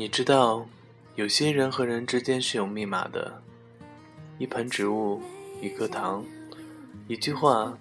[0.00, 0.64] 你知道，
[1.16, 3.42] 有些人和人之间是有密码的，
[4.38, 5.20] 一盆植物，
[5.60, 6.24] 一颗糖，
[7.08, 7.76] 一句话，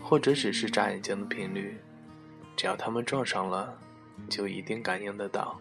[0.00, 1.76] 或者只是眨眼睛的频率，
[2.56, 3.76] 只要他们撞上了，
[4.28, 5.58] 就一定感应得到。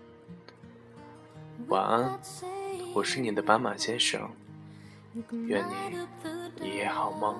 [1.69, 2.19] 晚安，
[2.93, 4.29] 我是你的斑马先生，
[5.47, 7.35] 愿你一夜好梦。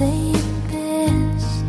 [0.00, 1.59] say it best.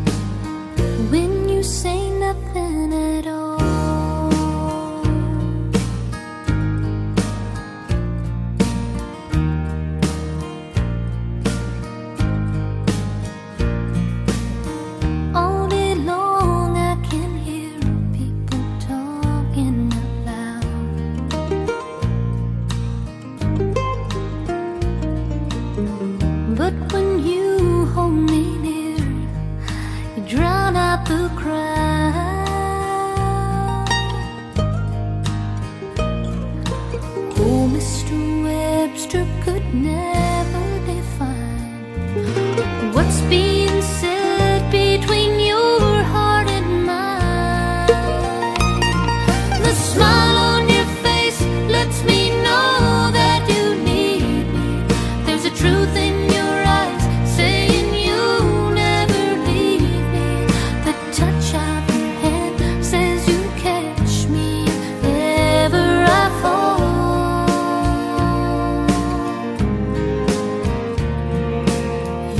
[37.71, 38.43] Mr.
[38.43, 39.63] Webster, good.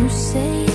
[0.02, 0.71] you say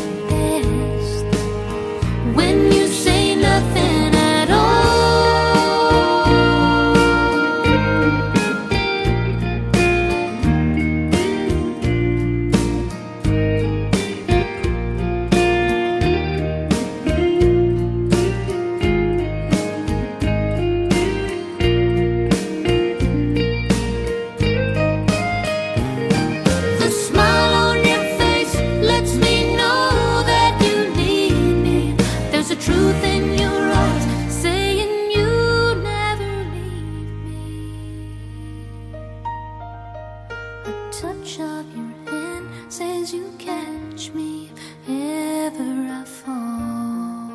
[40.66, 44.50] A touch of your hand says you catch me
[44.88, 47.30] if ever I fall.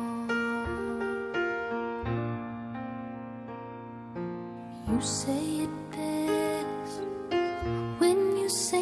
[4.88, 7.00] You say it best
[7.98, 8.81] when you say.